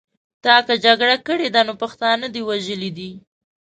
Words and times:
تا 0.43 0.55
که 0.65 0.73
جګړه 0.85 1.17
کړې 1.27 1.47
ده 1.55 1.61
نو 1.67 1.73
پښتانه 1.81 2.27
دې 2.33 2.41
وژلي 2.49 2.91
دي. 2.97 3.11